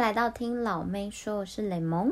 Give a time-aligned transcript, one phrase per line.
[0.00, 2.10] 来到听老妹说，我是雷蒙，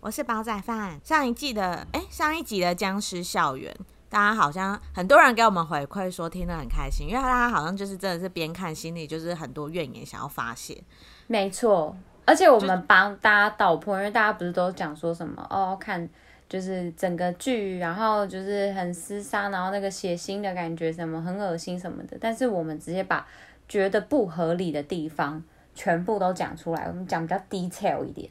[0.00, 0.98] 我是煲仔饭。
[1.04, 3.72] 上一季的哎，上一集的僵尸校园，
[4.08, 10.82] 大家好像很多人给我们回馈说听得很开心，因为大家好像就是真的是边看心里就是很多怨言想要发泄。
[11.28, 11.96] 没错，
[12.26, 16.06] 而且我们帮大家道破，因为大家不是都讲说什么哦，看
[16.48, 23.24] 就是整个剧，然后就是很厮杀，然后那个血腥的感觉什么很恶心什么的，但是我们直接把
[23.68, 25.40] 觉得不合理的地方。
[25.74, 28.30] 全部都讲出来，我们讲比较 detail 一点。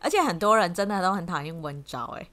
[0.00, 2.26] 而且很多人真的都很讨厌温昭，哎，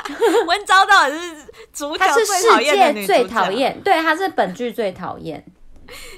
[0.46, 1.36] 温昭到底是
[1.72, 5.44] 主角最讨厌的最讨厌，对，她是本剧最讨厌，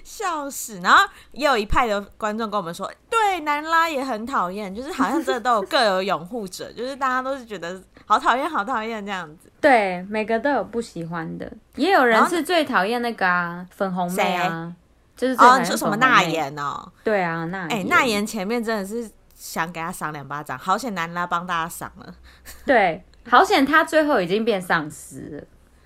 [0.04, 0.78] 笑死。
[0.80, 9.50] 然后也有一派的观众跟我们说，对，南拉也很讨厌，就是好像真的都有各有拥护者，就是大家都是觉得好讨厌，好讨厌这样子。
[9.60, 14.72] 对，每个都有不喜欢的，也有人是最讨厌那个啊，粉红妹啊。
[15.16, 16.92] 就是哦，说什么那言哦？
[17.02, 22.14] 对啊，娜哎，那言前面真的是想给他赏两巴掌，好险南拉帮大家赏了。
[22.66, 25.44] 对，好险他最后已经变丧尸了，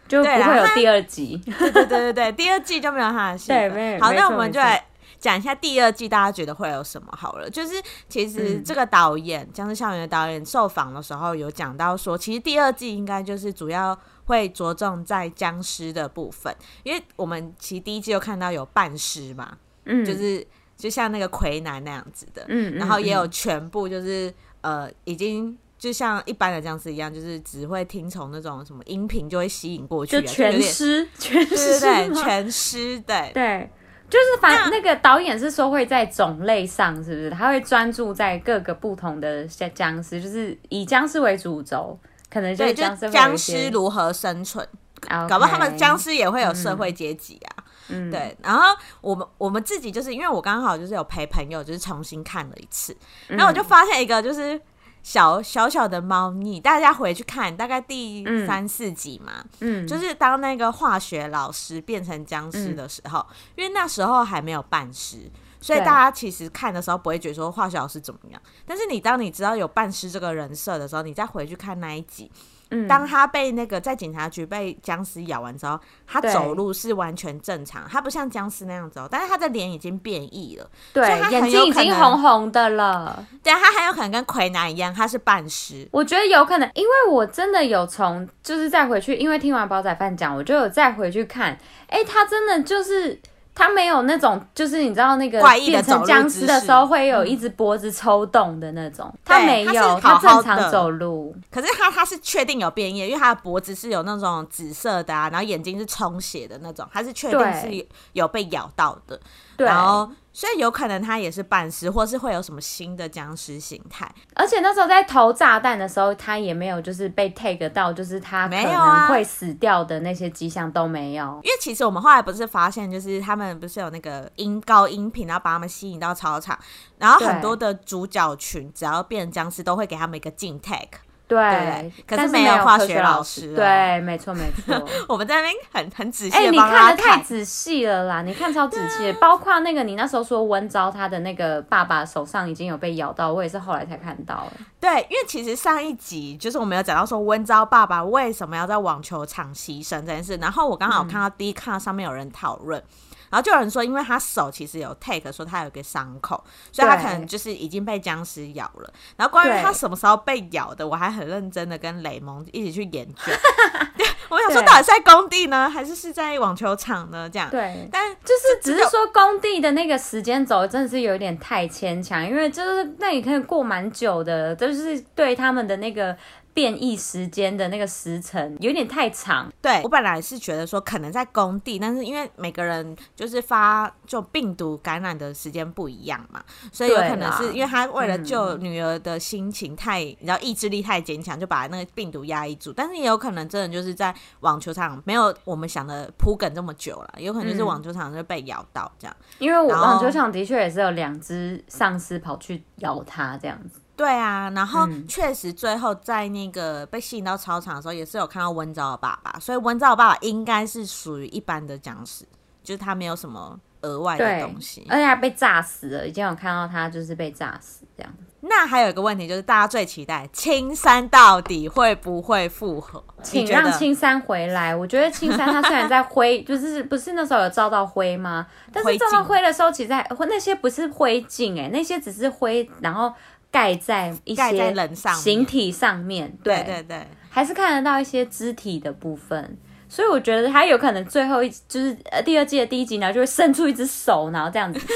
[0.08, 1.40] 就不会有第二集。
[1.46, 3.48] 对对对对对，第二季就没有他的戏。
[3.48, 4.00] 对，没有。
[4.00, 4.84] 好，那我们就来
[5.20, 7.48] 讲一下第二季，大家觉得会有什么好了。
[7.48, 7.74] 就是
[8.08, 13.96] 其实这个导演《僵尸校园》的导演受访的时候有讲到说，其实第二季应该就是主要。
[14.26, 16.54] 会着重在僵尸的部分，
[16.84, 33.70] 因为我们其实第一季有看到有半尸嘛，嗯，就是就像那个魁南那样子的，嗯，然后也有全部就是呃，已经就像一般的僵尸一样，就是只会听从那种什么音频就会吸引过去，啊，就全尸，全尸，对，全尸，对，对，
[34.10, 37.30] 就是反正那个导演是说会在种类上，是不是？
[37.30, 41.98] 他会专注在各个不同的僵尸，就是以僵尸为主轴。
[42.28, 44.64] 可能对，就是僵尸如何生存
[45.00, 47.64] ，okay, 搞不好他们僵尸也会有社会阶级啊。
[47.88, 48.36] 嗯，对。
[48.40, 48.62] 然后
[49.00, 54.60] 我们我们自己就是因为我刚好就是有陪朋友，就是重新看了一次，然后我就发现一个就是
[55.02, 65.30] 小小小的猫腻，大家回去看大概第三四集嘛，嗯，就是当那个化学老师变成僵尸的时候，嗯，因为那时候还没有半尸。
[65.62, 72.32] 所以大家其实看的时候不会觉得说化学老师怎么样，但是你当你知道有半尸这个人设的时候，你再回去看那一集，
[72.70, 91.52] 嗯，当他被那个在警察局被僵尸咬完之后，他走路是完全正常，他不像僵尸那样子哦，但是他的脸已经变异了，对，眼睛已经红红的了，对，他很有可能跟奎南一样，他是半尸，我觉得有可能，因为我真的有从就是再回去，因为听完煲仔饭讲，我就有再回去看，
[91.88, 93.20] 哎、欸，他真的就是。
[93.60, 101.36] 他没有那种，就是你知道那个变成僵尸的时候会有一只脖子抽动的那种，他没有，他正常走路。
[101.50, 109.20] 可是他他是确定有变异，因为他的脖子是有那种紫色的啊，然后眼睛是充血的那种，他是确定是有被咬到的。
[109.58, 110.10] 对，然后。
[110.40, 114.10] 所以有可能他也是半尸，或是会有什么新的僵尸形态。
[114.34, 121.38] 而且那时候在投炸弹的时候，他也没有就是被 take 到，就是他可能会死掉的那些迹象都没有。
[121.42, 126.58] 因为其实我们后来不是发现，就是他们不是有那个音高音频，然后把他们吸引到操场，
[126.96, 131.00] 然后很多的主角群只要变成僵尸，都会给他们一个静 take。
[131.30, 133.54] 对，对，可是没有化学老师。
[133.54, 134.84] 对，没错没 错。
[135.08, 136.50] 我们在那边很很仔细。
[136.50, 138.22] 你看的太仔细了啦！
[138.22, 144.52] 你看超仔细，包括那个你那时候说温昭他的那个爸爸手上已经有被咬到，我也是后来才看到了。
[144.80, 152.80] 对，因为其实上一集就是我们有讲到说温昭爸爸为什么要在网球场牺牲这件事，然后我刚好看到第一看上面有人讨论。
[152.80, 152.84] 嗯
[153.30, 156.42] 然后就有人说，因为他手其实有 take，说他有个伤口，
[156.72, 158.92] 所以他可能就是已经被僵尸咬了。
[159.16, 163.32] 然后关于他什么时候被咬的，我还很认真的跟雷蒙一起去研究。
[163.96, 167.30] 对，我想说到底是在工地呢，还是是在网球场呢？
[167.30, 167.48] 这样。
[167.50, 176.16] 对，但就是只是说工地的那个时间轴真的是有点太牵强，因为就是那也可以过蛮久的，就是对他们的那个。
[176.52, 179.50] 变异时间的那个时辰有点太长。
[179.62, 186.42] 对，我本来是觉得说可能在工地，但是因为每个人就是发就病毒感染的时间不一样嘛，
[186.72, 192.72] 所以有可能是因为他为了救女儿的心情太，嗯、然后意志力太坚强，就把那个病毒压抑住。
[192.72, 199.16] 但是也有可能真的就是在网球场没有我们想的铺梗这么久了，有可能就是网球场就被咬到这样。
[199.38, 203.80] 因为我网球场的确也是有两只丧尸跑去咬他这样子。
[204.00, 212.24] 对啊，然后确实最后在那个被吸引到操场的时候，也是有看到温昭的爸爸，所以温昭的爸爸应该是属于一般的僵尸，
[212.62, 218.10] 就是他没有什么额外的东西，而且他被炸死了，已经有看到他就是被炸死这样。
[218.40, 223.04] 那还有一个问题就是大家最期待青山到底会不会复合？
[223.22, 224.74] 请让青山回来。
[224.74, 228.46] 我觉得青山他虽然在灰， 就是不是那时候有照到灰吗？
[228.72, 233.12] 但是照到灰的时候，其实还那些不是灰烬哎、欸，那些只是灰，然后。
[233.50, 236.62] 盖在一些人上形体上面，对。
[236.64, 239.58] 对对，还是看得到一些肢体的部分。
[239.88, 244.80] 所以我觉得他有可能最后一就是呃第二季的第一集呢，就会伸出一只手，然后这样子。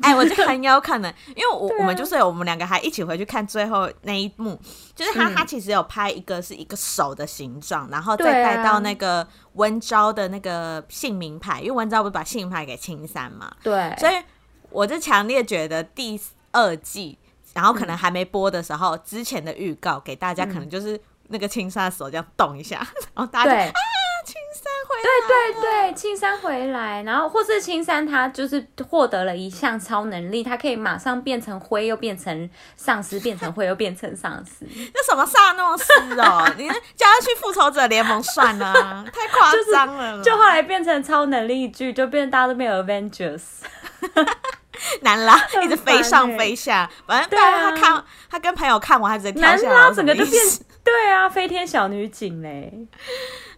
[0.00, 4.58] 哎、欸，我觉得很有可能，因为我、啊、我们就是有我们两个还一起回去看最后那一幕，
[4.92, 14.14] 就是他、嗯、他其实有拍一个是一个手的形状，然后再带到那个温昭的那个姓名牌，因为温昭不是把姓名牌给青山嘛，对，所以
[14.70, 16.20] 我就强烈觉得第
[16.50, 17.16] 二季，
[17.54, 22.76] 然后可能还没播的时候，嗯、之前的预告给大家可能就是那个青山的手这样动一下，
[23.14, 23.72] 然后大家就啊。
[24.26, 34.64] 青山回来，对对对，青山回来，然后或是青山他就是获得了一项超能力，他可以马上变成灰，又变成丧尸，变成灰，又变成丧尸。
[34.94, 36.66] 那什么萨诺斯哦，你
[36.96, 40.30] 叫他去复仇者联盟算了，太夸张了，就是。
[40.30, 43.42] 就后来变成超能力剧，就变大家都变 Avengers，
[45.02, 50.44] 难拉，一直飞上飞下，反正对啊，他看他跟朋友看完，他直接跳下来，难啦，整个就变
[50.82, 52.72] 对啊，飞天小女警嘞。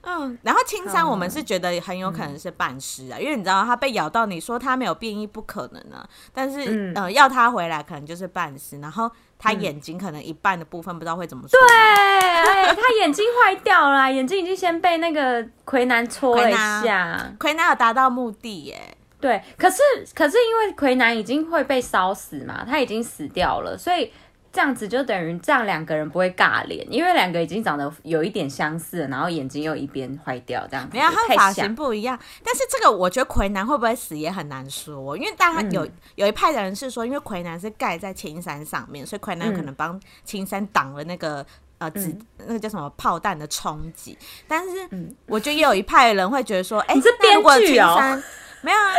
[0.08, 11.58] 嗯，然后青山我们是觉得很有可能是半尸啊，嗯、因为你知道他被咬到，你说他没有变异不可能啊，但是、嗯、呃要他回来可能就是半尸，然后他眼睛可能一半的部分不知道会怎么说。
[11.58, 18.96] 对，哎，他眼睛坏掉了，眼睛已经先被那个奎南戳了一下，奎南有达到目的耶。
[19.26, 19.82] 对，可是
[20.14, 24.12] 可是因为魁南已经会被烧死嘛，他已经死掉了，所以。
[24.52, 32.18] 这样子就等于这样两个人不会尬脸，因为两个已经长得有一点相似了，然后眼睛又一边坏掉，这样子没有，他发型不一样。
[32.42, 41.46] 但是这个我觉得魁南会不会死也很难说，因为大家有、嗯、有一派的人是说，因为魁南是盖在青山上面，所以魁南有可能帮青山挡了那个、嗯、
[41.80, 44.16] 呃子那个叫什么炮弹的冲击。
[44.48, 44.88] 但是
[45.26, 48.22] 我觉得也有一派的人会觉得说， 哎、欸，你是编剧哦，
[48.62, 48.94] 没有啊，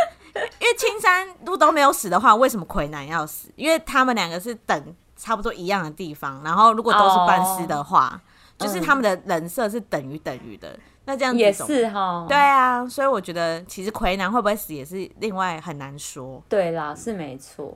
[0.60, 3.50] 因为青山如果都没有死的话，为什么魁南要死？
[3.56, 4.95] 因为他们两个是等。
[5.19, 8.22] 差不多一样的地方，然后如果都是班师的话
[8.60, 12.24] ，oh, 就是他们的人设是等于等于的，嗯、那这样子也是哈。
[12.30, 16.40] 对啊，所以我觉得其实魁南会不会死也是另外很难说。
[16.48, 17.75] 对啦，是没错。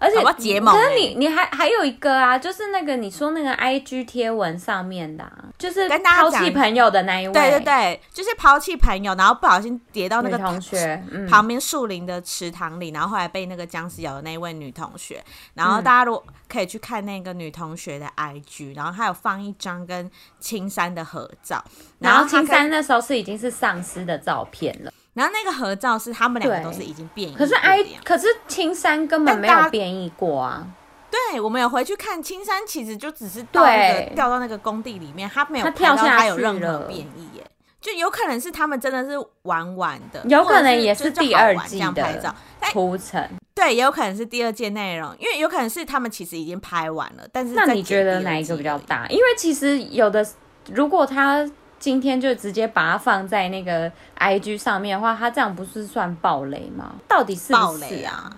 [0.00, 15.22] 而且，结盟欸、可是你你还还有一个啊，就是那个你说那个 I G 贴文上面的、啊，就是跟抛弃朋友的那一位，对对对，就是抛弃朋友，然后不小心跌到那个同学旁边树林的池塘里，然后后来被那个僵尸咬的那一位女同学，
[15.54, 20.08] 然后大家如果可以去看那个女同学的 I G，然后还有放一张跟
[20.38, 21.64] 青山的合照，
[21.98, 24.92] 然后青山那时候是已经是丧尸的照片了。
[25.18, 30.64] 然后那个合照是他们两个都是已经变异，可是 I 可是青山根本没有变异过啊。
[31.10, 37.44] 对，我们有回去看青山，其实就只是到那个掉到那个工地里面，他没有他跳下他有任何变异耶，
[37.80, 42.32] 就有可能是他们真的是玩玩的，有可能也是第二季的拍照
[42.70, 43.28] 铺陈。
[43.56, 49.04] 对，也有可能是第二季内容，因为有可能是他们其实已经拍完了，但是那你觉得哪一个比较大？
[49.08, 50.24] 因为其实有的
[50.72, 51.44] 如果他。
[51.78, 56.94] 今天就直接把它放在那个 IG 上面的话，它这样不是算暴雷吗？
[57.06, 58.36] 到底是暴雷啊？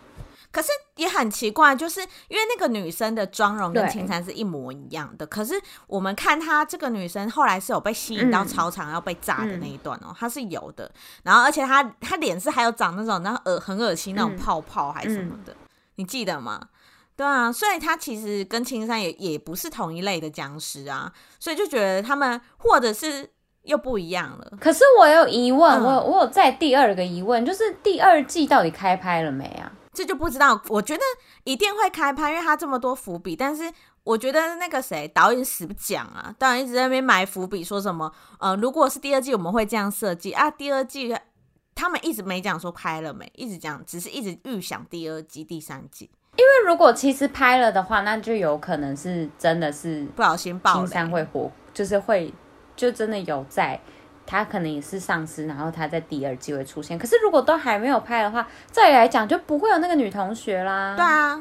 [0.53, 5.55] 可是也很奇怪，就是因为那个女生的妆容跟青山是一模一样的，可是
[5.87, 10.91] 我们看她这个女生后来是有被吸引到操场要被炸的那一段哦、喔，她、嗯、是有的。
[11.23, 16.61] 然后而且她她脸是还有长那种那恶很恶心那种泡泡还是什么的，嗯、你记得吗？
[17.21, 23.29] 对啊，所以他其实跟青山也也不是同一类的僵尸啊，所以就觉得他们或者是
[23.65, 24.53] 又不一样了。
[24.59, 29.71] 可是我有疑问，嗯、我我有在第二个疑问，就是第二季到底开拍了没啊？
[29.93, 30.59] 这就不知道。
[30.69, 31.03] 我觉得
[31.45, 33.37] 一定会开拍，因为他这么多伏笔。
[33.37, 33.71] 但是
[34.03, 40.51] 我觉得那个谁导演死不讲啊，导演一直在那边埋伏笔，说什么呃，如果是第二季我们会这样设计啊。
[40.51, 41.15] 第二季
[41.75, 46.09] 他们一直没讲说拍了没，一直讲，只是一直预想第二季、第三季。
[46.41, 52.33] 因为如果其实拍了的话，那就有可能是真的是不小心爆，青山会活，就是会
[52.75, 53.79] 就真的有在，
[54.25, 56.99] 他可能也是丧尸，然后他在第二季会出现。
[56.99, 60.97] 可是如果都还没有拍的话，照理来讲就不会有那个女同学啦。
[60.97, 61.39] 对啊，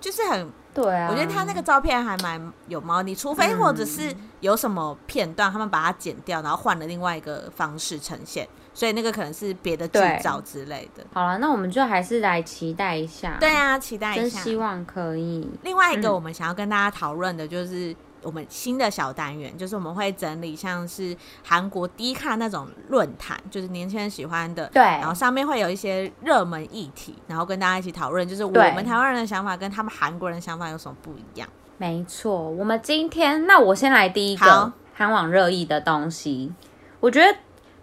[0.00, 1.08] 就是很对啊。
[1.10, 8.46] 我觉得他那个照片还蛮有猫腻，除非或者是有什么片段，他们把它剪掉，然后换了另外一个方式呈现。
[8.72, 11.04] 所以那个可能是别的剧照之类的。
[11.12, 13.36] 好了，那我们就还是来期待一下。
[13.40, 15.48] 对啊，期待一下，真希望可以。
[15.62, 24.66] 另外一个我们想要跟大家讨论的就是我们新的小单元，就是我们会整理像是韩国 Dcard 那种论坛，就是年轻人喜欢的。
[24.68, 24.82] 对。
[24.82, 31.48] 然后上面会有一些热门议题，然后跟大家一起讨论，就是我们台湾人的想法跟他们韩国人的想法有什么不一样？
[31.76, 36.52] 没错，我们今天那我先来第一个韩网热议的东西，
[37.00, 37.36] 我觉得。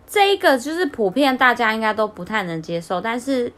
[0.08, 3.52] 这一个就是普遍大家应该都不太能接受，但是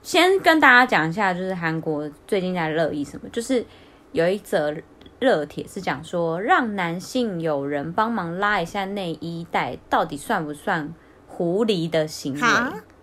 [0.00, 3.64] 先跟大家讲一下，就是韩国最近在热议什么，就是
[4.12, 4.72] 有一则
[5.18, 10.94] 热帖是讲说，让男性友人帮忙拉一下内衣带，到底算不算
[11.26, 12.40] 狐狸的行为？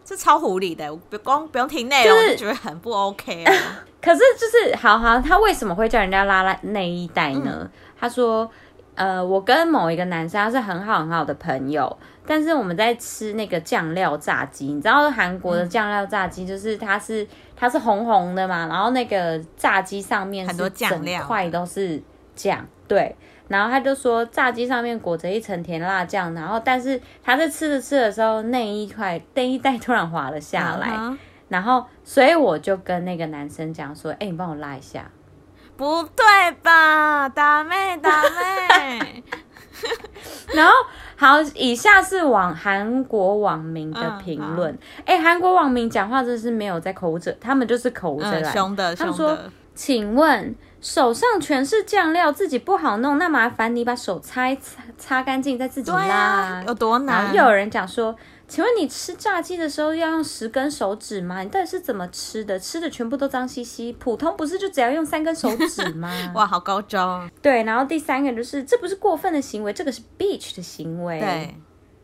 [0.06, 3.54] 是超狐狸的，不光不用听内容，就是、觉得很不 OK 啊。
[4.02, 7.60] 可是就是，好好，他为什么会叫人家拉拉内衣带呢？
[7.62, 7.70] 嗯、
[8.00, 8.50] 他说，
[8.96, 11.96] 呃，我跟某一个男生他是很好很好的朋友，
[12.30, 22.00] 但是我们在吃那个酱料炸鸡，你知道韩国的酱料炸鸡就是它是它是红红的嘛，然后那个炸鸡上面很多酱料，块都是
[22.36, 23.16] 酱，对。
[23.48, 31.18] 然后他就说，炸鸡上面裹着一层甜辣酱，然后但是他在吃着吃的时候，那一块那一带突然滑了下来，uh huh.
[31.48, 35.10] 然后所以我就跟那个男生讲说，哎，你帮我拉一下，
[35.76, 39.24] 不对吧，大妹大妹。
[40.56, 40.74] 然后
[41.16, 45.22] 好，以下是网韩国网民的评论，哎、uh，huh.
[45.22, 49.38] 韩国网民讲话真是没有在口着，他们就是口着来，凶的，他们说，
[49.76, 50.56] 请问。
[50.82, 57.36] 手上全是酱料，自己不好弄，那麻烦你把手擦一擦，擦干净再自己拉，啊，有多难？
[57.36, 58.16] 又有人讲说，
[58.50, 61.42] 请问你吃炸鸡的时候要用十根手指吗？
[61.44, 62.60] 你到底是怎么吃的？
[62.60, 66.12] 吃的全部都脏兮兮，普通不是就只要用三根手指吗？
[66.34, 67.32] 哇，好高招啊！
[67.44, 71.56] 对，然后第三个就是，这不是过分的行为，这个是 bitch 的行为，对，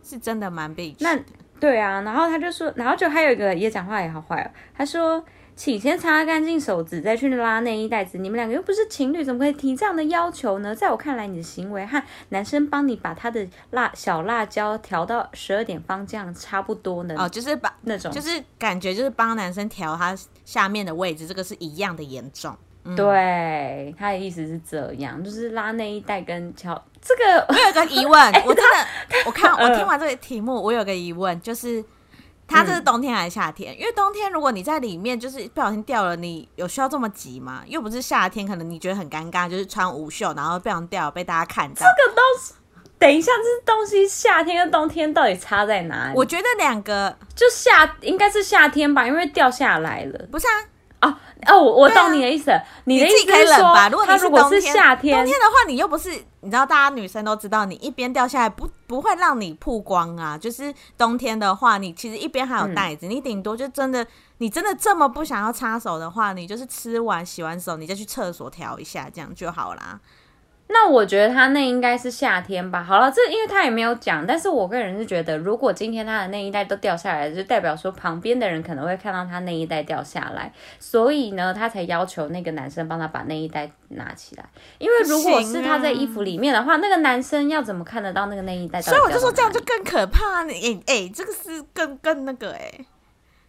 [0.03, 0.97] 是真的蛮 bitch。
[0.99, 1.19] 那
[1.59, 5.24] 对啊，然后他就说，然后就还有一个也讲话也好坏哦，他说。
[5.57, 8.17] 请先擦干净手指，再去拉内衣带子。
[8.17, 10.75] 你们两个又不是情侣，怎么可以提这样的要求呢？
[10.75, 17.15] 在我看来，你的行为和男生帮你把他的辣小辣椒调到十二点方这样差不多呢。
[17.17, 22.53] 哦，就是把那种，就是感觉就是帮男生调他下面的位置，这个是一样的严重。
[22.86, 27.46] 嗯、对，他的意思是这样，就是拉内衣带跟乔这个。
[27.50, 28.88] 我有个疑问，欸、我真的，
[29.25, 31.84] 我看我听完这个题目，我有个疑问，就是。
[32.48, 33.74] 它这是冬天还是夏天？
[33.74, 37.63] 嗯、因为冬天如果你在里面就是不小心掉了，你有需要这么急吗？
[37.65, 41.74] 又不是夏天，可能你觉得很尴尬，就是穿无袖然后不小心掉了被大家看到。
[41.74, 42.54] 这个东西，
[43.00, 46.13] 等一下，这东西夏天跟冬天到底差在哪里？
[46.15, 50.27] 我觉得两个就夏应该是夏天吧，因为掉下来了。
[50.32, 50.70] 不是啊。
[51.01, 51.13] 哦
[51.47, 52.51] 哦，我懂你的意思。
[52.51, 56.09] 啊、你的意思是说，你如果你是冬天，如果是夏天，冬天的话，你又不是，
[56.41, 60.37] 你知道，大家女生都知道，你一边掉下来不不会让你曝光啊。
[60.37, 64.05] 就是冬天的话，你其实一边还有袋子，嗯、你顶多就真的，
[64.39, 69.99] 你真的这么不想要擦手的话，你就是吃完洗完手，你再去厕所调一下，这样就好啦。
[70.67, 72.84] 那我觉得他那应该是夏天吧。
[72.84, 84.45] 好了，这因为他也没有讲，但是我个人是觉得，如果今天他的内衣带都掉下来，就代表说旁边的人可能会看到他内衣带掉下来，所以呢，他才要求那个男生帮他把内衣带拿起来。
[84.79, 88.81] 因为如果是他在衣服里面的话，那个男生要怎么看得到那个内衣带？
[88.81, 90.43] 所以我就说这样就更可怕。
[90.45, 92.86] 你哎哎，这个是更更那个哎、欸，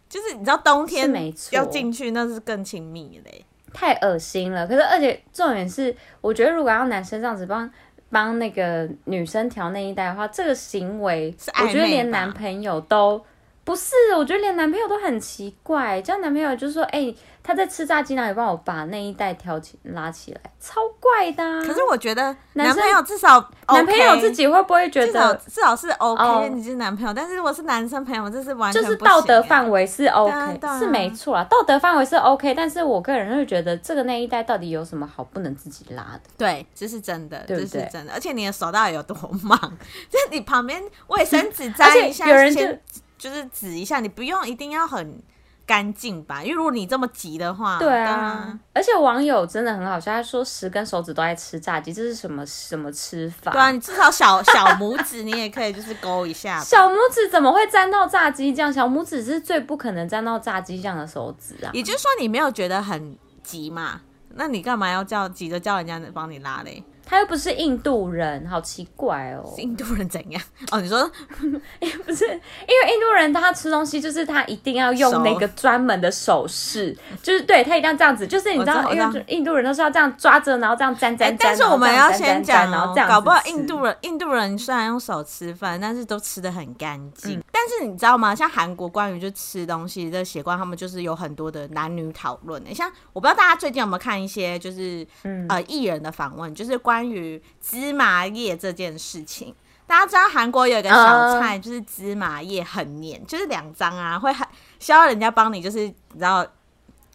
[0.09, 1.11] 就是你知道冬天
[1.51, 3.47] 要进去那是更亲密嘞、欸。
[3.77, 7.71] 太恶心了，可是而且重点是，我觉得如果要男生这样子帮
[8.09, 13.23] 帮那个女生调内衣带的话，这个行为，我觉得连男朋友都。
[13.67, 16.01] 不是，我觉得连男朋友都很奇怪。
[16.01, 32.55] 叫男朋友就是说：“哎、欸，他在吃炸鸡，那你帮我把那一带挑起拉起来，超怪的、啊。”可是我觉得男朋友至少、OK，男朋友自己会不会觉得至少，至少是 OK？、哦、你是男朋友，但是如果是男生朋友，这是完全不就是道德范围是 OK，是没错啊，道德范围是 OK。
[32.55, 36.31] 但是我个人会觉得这个内衣带到底有什么好不能自己拉的？
[36.39, 38.13] 对，这是真的，对对这是真的。
[38.13, 39.59] 而且你的手到底有多忙？
[40.09, 42.63] 就是你旁边卫生纸 沾一下，有人就。
[43.19, 45.23] 就是指一下，你不用一定要很
[45.67, 46.43] 干净吧？
[46.43, 48.13] 因为如果你这么急的话，对啊。
[48.15, 53.51] 啊而且网友真的很好笑，他说十根手指都在吃炸鸡，这是什么什么吃法？
[53.53, 56.61] 对啊，你至少小 小拇指你也可以就是勾一下。
[56.61, 58.73] 小拇指怎么会沾到炸鸡酱？
[58.73, 61.71] 小拇指是最不可能沾到炸鸡酱的手指啊！
[61.73, 64.03] 也就是说你没有觉得很急嘛？
[64.39, 66.85] 那你干嘛要叫急着叫人家帮你拉嘞？
[67.09, 69.55] 他又不是印度人，好奇怪哦！
[69.59, 70.43] 印度人怎样？
[70.73, 71.09] 哦，你说，
[71.39, 81.39] 不是，因为印度人他吃东西就是他一定要用那个专门的手势， 就是对他一定要这样子，就是你知道，因为印度人都是要这样抓着，然后这样沾沾沾。
[81.39, 87.39] 但是我们要先讲，然后这样搞不好印度人，印度人虽然用手吃饭，但是都吃的很干净。
[87.39, 88.35] 嗯、但是你知道吗？
[88.35, 92.61] 像韩国关于就吃东西的习惯，他们就是有很多的男女讨论。
[92.75, 96.96] 像我不知道大家最近有没有看一些就是、嗯、呃艺人的访问，就是关。
[96.97, 99.55] 关于芝麻叶这件事情，
[99.87, 104.47] 大家知道韩国有一个小菜，就是芝麻叶很黏，就是两张啊，会很
[104.81, 106.47] 需要人家帮你，就是你知道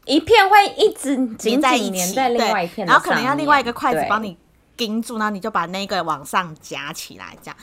[0.06, 4.38] 一片会一直紧在一起，在另外一片，然后可能要另外一个筷子帮你
[4.78, 7.58] 盯住，然后你就把那个往上夹起来，这样。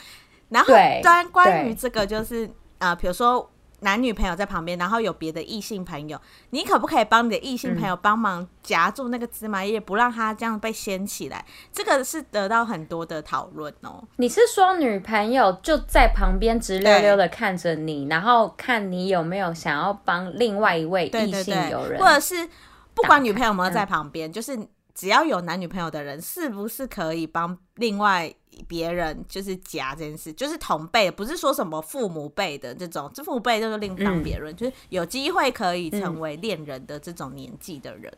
[0.49, 2.49] 然后关关于这个就是
[2.79, 3.49] 呃，比如说
[3.81, 6.19] 男女朋友在旁边，然后有别的异性朋友，
[6.49, 11.45] 你可不可以帮你的异性朋友帮忙夹住那个芝麻叶，不让它这样被掀起来？
[11.71, 14.03] 这个是得到很多的讨论哦。
[14.17, 22.47] 你是说女朋友就在旁边直溜溜的看着你，然后看你有没有想要帮另外一位异性友人，或者是
[22.93, 24.57] 不管女朋友有没有在旁边，就是
[24.99, 28.33] 只要有男女朋友的人，是不是可以帮另外？
[28.67, 38.11] 别人就是夹这件事，就是同辈，不是说什么父母辈的这种，这父母辈就是另当别论，嗯、就是有机会可以成为恋人的这种年纪的人。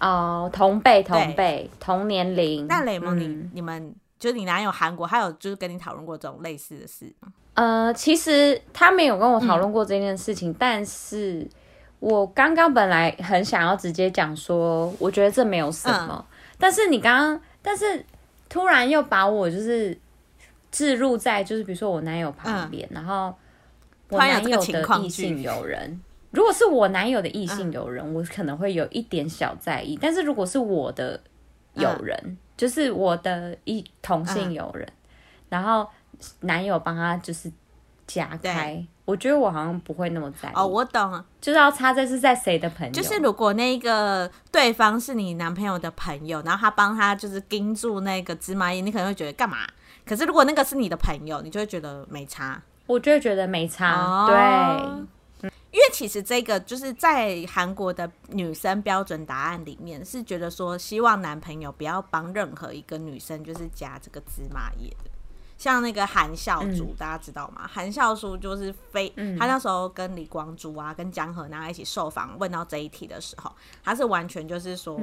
[0.00, 2.66] 哦，同辈同辈同年龄。
[2.66, 7.32] 那雷蒙，你、嗯、你们就是你男友韩国，还有就是跟你讨论过这种类似的事吗？
[7.54, 11.48] 呃，其实他没有跟我讨论过这件事情，嗯、但是
[12.00, 18.04] 我刚刚本来很想要直接讲说，我觉得这没有什么，嗯、但是你刚刚，但是。
[18.50, 19.94] 突然又把我就是
[20.70, 23.34] 置入在就是比如说我男友旁边，嗯、然后
[24.08, 26.00] 我男友的异性友人，
[26.30, 29.98] 如果是我男友的异性友人，嗯、我可能会有一点小在意。
[30.00, 31.20] 但是如果是我的
[31.74, 34.96] 友人，嗯、就是我的一同性友人，嗯、
[35.50, 35.86] 然后
[36.40, 37.52] 男友帮他就是
[38.06, 38.82] 夹开。
[39.08, 40.52] 我觉得我好像不会那么在意。
[40.54, 49.66] 哦，我懂，就是要插这是在谁的朋友，就是如果那个对方是你男朋友的朋友，然后他帮他就是盯住那个芝麻叶，你可能会觉得干嘛？
[50.04, 54.26] 可是如果那个是你的朋友，你就会觉得没差，我就会觉得没差，哦、
[55.40, 65.10] 对，因为其实这个就是在韩国的女生标准答案里面是觉得说，希望男朋友不要帮任何一个女生就是夹这个芝麻叶的。
[65.58, 67.68] 像那个韩孝珠，嗯、大家知道吗？
[67.70, 73.52] 韩孝珠就是非、嗯、他那时候跟李光洙啊，跟江河那一起受访，问到这一题的时候，
[73.84, 74.98] 他是完全就是说，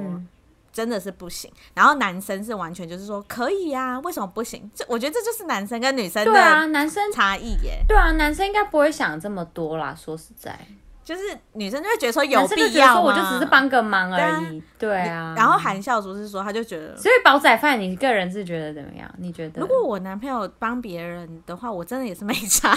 [0.72, 1.50] 真的是不行。
[1.54, 4.70] 嗯、然后男生是完全就是说可以呀、啊，为什么不行？
[4.74, 7.84] 这我觉得这就是男生跟女生的对啊，男生差异耶。
[7.86, 9.94] 对啊，男生应该不会想这么多啦。
[9.94, 10.58] 说实在。
[11.06, 11.22] 就是
[11.52, 14.60] 女生就会觉得说有必要，我就只是帮个忙而已。
[14.76, 19.08] 对啊，然后韩孝竹是说，他就觉得，所以煲仔饭，你个人是觉得怎么样？
[19.18, 19.60] 你觉得？
[19.60, 22.76] 如果我男朋友帮别人的话，我真的也是没差。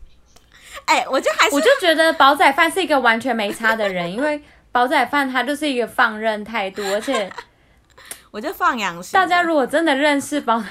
[0.84, 7.32] 哎、欸，我就还是，我就觉得煲仔饭是一个完全没差的人， 因为煲仔饭他就是一个放任态度，而且
[8.30, 9.18] 我就放养型。
[9.18, 10.66] 大家如果真的认识煲，大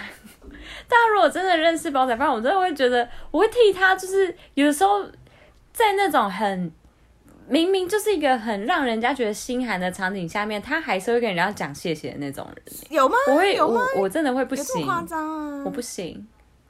[0.96, 5.04] 家如果真的认识煲仔饭，我真的会觉得，我会替他，就是有的时候。
[5.76, 6.72] 在那种很
[7.50, 13.16] 明明就是一个很让人家觉得心寒的场景下面，他还是会跟人家讲谢谢的那种人，有吗？
[13.28, 13.82] 我会有吗？
[13.98, 15.64] 我我真的会不行，夸张啊！
[15.66, 16.26] 我不行，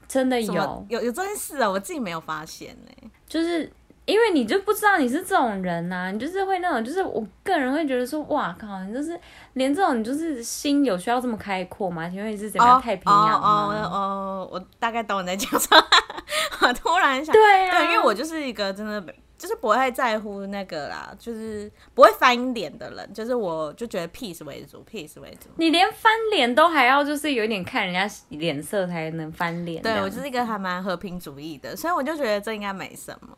[0.08, 3.10] 真的有有有这件事啊，我自己没有发现呢、欸。
[3.26, 3.70] 就是
[4.06, 9.18] 因为你就不知道你是这种人呐、啊，你就是会那种，就是我个人会觉得说，哇靠，你就是
[9.54, 12.08] 连这种，你就是心有需要这么开阔吗？
[12.08, 13.74] 请问你是怎么样太平洋吗？
[13.74, 15.84] 哦哦，我大概懂你在讲什么。
[16.66, 19.00] 我突然想，对啊，对，因为我就是一个真的
[19.36, 25.50] 就是不会在乎那个啦，就是不会翻脸的人，就是我就觉得 peace 为主，peace 为主。
[25.56, 29.82] 你连翻脸都还要就是有点看人家脸色才能翻脸。
[29.82, 33.36] 对，我就是一个还蛮和平主义的，所以我就觉得这应该没什么。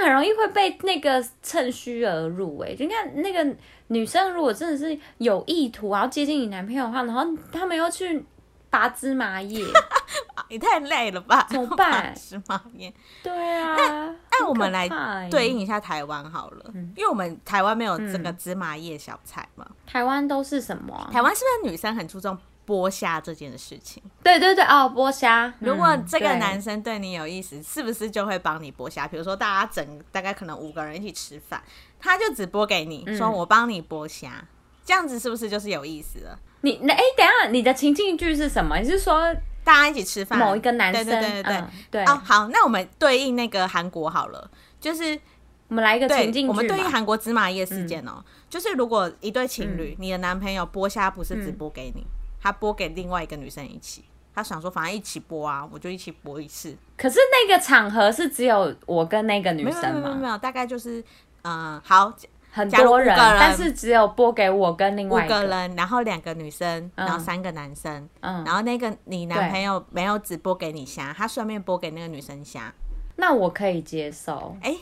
[0.00, 3.56] 很容易会被那个趁虚而入哎、你看那个
[3.88, 8.24] 女生如果真的是有意图然后接近你男朋友的话，然后他们又去。
[8.72, 9.62] 拔芝麻叶，
[10.48, 11.46] 也太累了吧？
[11.50, 12.10] 怎么办？
[12.14, 12.90] 芝麻叶，
[13.22, 13.76] 对啊。
[13.76, 14.88] 那那我们来
[15.30, 19.66] 对应一下台湾好了，嗯、因为我们台湾没有这个芝麻叶小菜嘛。
[19.86, 21.10] 台湾都是什么、啊？
[21.12, 22.34] 台湾是不是女生很注重
[22.66, 24.02] 剥虾这件事情？
[24.22, 25.52] 对对对，哦，剥虾。
[25.60, 29.06] 如果这个男生对你有意思，是不是就会帮你剥虾？
[29.08, 31.62] 比如说大家整大概可能五个人一起吃饭，
[31.98, 34.46] 他就只剥给你，说我帮你剥虾，嗯、
[34.84, 36.38] 这样子是不是就是有意思了？
[36.60, 38.76] 你那哎，等一下，你的情境剧是什么？
[38.78, 41.04] 你是说大家一起吃饭，某一个男生？
[41.04, 42.04] 对对对对、嗯、对。
[42.04, 44.48] 哦，好，那我们对应那个韩国好了，
[44.80, 45.18] 就是
[45.66, 52.06] 我们来一个情境，我们对应韩国芝麻叶事件哦、就是如果一对情侣，嗯、你的男朋友剥虾不是只剥给你，嗯、
[52.42, 56.76] 他播给另外一个女生一起，他想说反正一起播啊，我就一起播一次。
[56.96, 59.80] 可是那个场合是只有我跟那个女生吗？
[59.92, 61.00] 没有没有没有，大概就是
[61.42, 62.12] 嗯、呃，好。
[62.54, 72.70] 很多人，人但是只有播给我跟另外一个，五个人，然后两个女生，然后三个男生，嗯，然后那个你男朋友没有只播给你虾，他顺便播给那个女生虾，
[73.16, 74.78] 那我可以接受，哎、欸。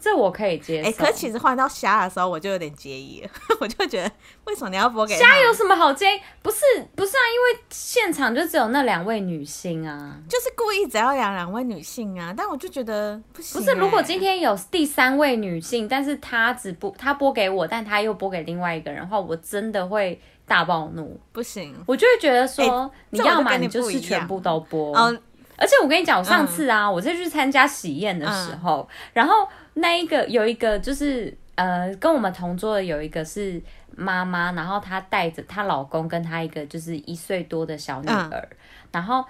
[0.00, 3.30] 这我可以接受，哎、欸，可其实换到虾的时候，我就有点介意了，
[3.60, 4.10] 我就觉得
[4.44, 6.20] 为什么你要播给虾有什么好介意？
[6.40, 6.58] 不是
[6.94, 13.64] 不是啊，因为现场就只有那两位女性啊，就是故意只要养两位女性啊，但我就觉得不行、欸。
[13.64, 21.20] 不是，如果今天有第三位女性，但是她只播她播给我，但她又播给另外一个人的话，我真的会大暴怒。
[21.32, 24.96] 不行，我就会觉得说，欸、你要嘛你就是全部都播。
[24.96, 25.20] 嗯。
[25.60, 29.44] 而且我跟你讲，我上次啊，嗯、我在去参加喜宴的时候，嗯、然后
[29.80, 33.60] 那一个有一个就是呃，跟我们同桌的有一个是
[33.96, 38.56] 妈妈，然后她带着她老公跟她一个就是一岁多的小女儿，嗯、
[38.92, 39.24] 然后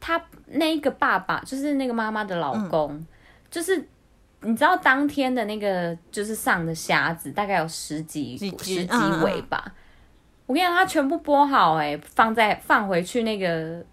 [0.00, 3.06] 她那一个爸爸就是那个妈妈的老公，嗯、
[3.50, 3.88] 就是。
[4.42, 9.62] 你知道当天的那个就是上的虾子大概有十几几十几尾吧，
[10.46, 13.84] 我跟你讲，他全部剥好哎、欸，放在放回去那个。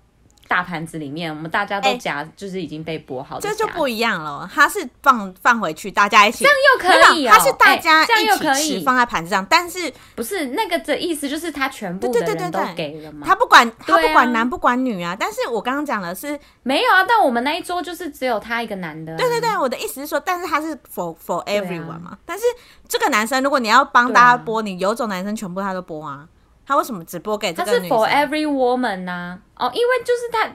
[0.47, 3.41] 大盘子里面，我们大家都夹，欸、就是已经被剥好的。
[3.41, 7.31] 这就不一样了，它是放放回去，大家一起，这样又可以哦。
[7.33, 13.27] 它是大家一起吃，放在盘子上，但是不是那个的意思，就是他全部的人都给了吗？
[13.27, 15.15] 他不管他不管男不管女啊。
[15.19, 19.17] 但是我刚刚讲的是没有啊，但我们那一桌就是只有他一个男的、啊。
[19.17, 22.11] 对对对，我的意思是说，但是他是 for for everyone 嘛。
[22.11, 22.43] 啊、但是
[22.87, 26.25] 这个男生，如果你要帮大家剥，啊、你有种男生全部他都剥啊。
[26.67, 27.97] 他为什么只播给这个女生？
[27.97, 29.67] 他是 for every woman 呐、啊？
[29.67, 30.47] 哦，因为就是他。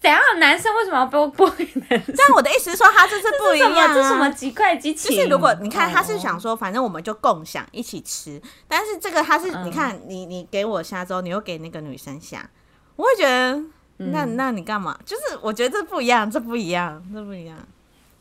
[0.00, 0.18] 怎样？
[0.38, 2.14] 男生为什么要播播给男生？
[2.16, 3.94] 但我的意思是说，他这是不一样啊！
[3.94, 5.14] 这是什么几块几钱？
[5.14, 8.40] 就是如果你看，他是想说，反正我们就共享一起吃。
[8.66, 12.48] 但是这个他是，你看，你你给我虾之后，你又给那个女生虾，
[12.96, 13.62] 我会觉得，
[13.98, 14.98] 那那你干嘛？
[15.04, 17.58] 就是我觉得这不一样，这不一样，这不一样。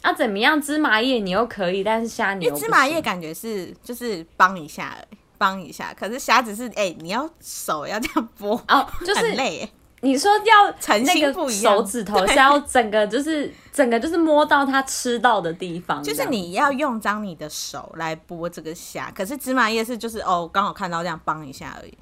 [0.02, 0.62] 啊，怎么样？
[0.62, 4.98] 芝麻叶你又可以，但是虾你，因为芝麻叶感觉是就是帮一下，
[5.40, 5.92] 帮一下。
[5.98, 9.68] 可是虾子是，哎，你要手要这样剥哦，就是很累。
[10.02, 21.98] 你说要那个手指头是要整个就是整个就是摸到他吃到的地方，就是你要用脏你的手来剥这个虾，可是芝麻叶是就是哦刚好看到这样帮一下而已。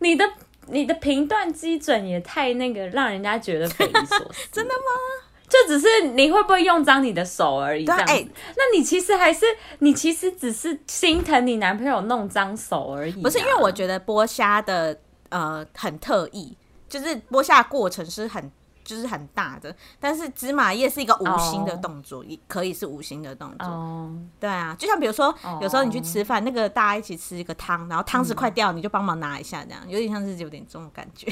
[0.00, 0.28] 你的
[0.66, 5.25] 你的评断基准也太那个让人家觉得匪夷所思， 真的吗？
[5.62, 8.12] 就只是你会不会用脏你的手而已，这样子。
[8.12, 9.44] 欸、那你其实还是
[9.78, 13.22] 你其实只是心疼你男朋友弄脏手而已。
[13.22, 14.98] 不是因为我觉得剥虾的
[15.30, 16.56] 呃很特意。
[16.88, 18.50] 就是剥虾过程是很
[18.84, 22.40] 就是很大的，但是芝麻叶是一个无心的动作，也、oh.
[22.46, 23.66] 可以是无心的动作。
[23.66, 24.08] Oh.
[24.38, 25.60] 对啊，就像比如说，oh.
[25.60, 31.26] 有时候你去吃饭，那个大家一起吃一个汤，然后汤匙快掉，你就帮忙拿一下，这样有点像是有点这种感觉。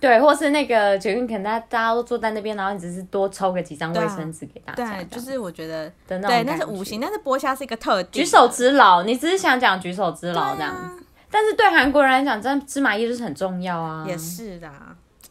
[0.00, 4.96] 对，或是那个捷运，可能大家都坐在那边，然后你只是多抽个几张卫生纸给大家。
[4.96, 11.04] 对，就是我觉得对，那是五行，但是剥虾是一个特举手之劳，你只是想讲举手之劳这样子。
[11.30, 14.04] 但是对韩国人来讲，真芝麻叶就是很重要啊。
[14.06, 14.70] 也是的，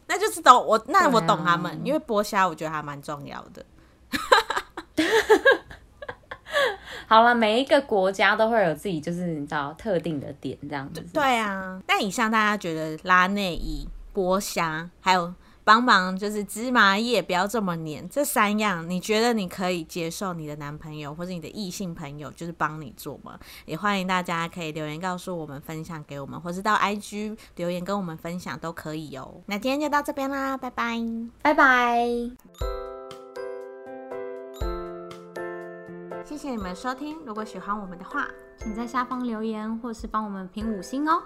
[0.08, 3.66] 那就是懂我，那我懂他们，啊、因为剥虾我觉得还蛮重要的。
[7.08, 11.02] 好了，每一个国家都会有自己就是你知道特定的点这样子。
[11.14, 15.34] 对啊，那以上大家觉得拉内衣、剥虾还有。
[15.68, 23.38] 帮忙就是芝麻叶不要这么黏，这三样你觉得你可以接受你的男朋友或者你的异性朋友就是帮你做吗？
[23.66, 29.42] 也欢迎大家可以留言告诉我们，分享给我们，或是到 IG 留言跟我们分享都可以哦。
[29.48, 30.98] 那今天就到这边啦，拜拜，
[31.42, 32.08] 拜拜。
[36.24, 38.26] 谢谢你们收听，如果喜欢我们的话，
[38.58, 41.22] 请在下方留言或是帮我们评五星哦。